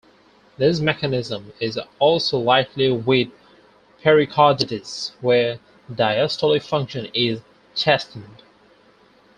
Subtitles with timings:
[0.57, 3.27] This mechanism is also likely with
[4.01, 5.59] pericarditis, where
[5.91, 7.41] diastolic function is
[7.75, 8.41] chastened.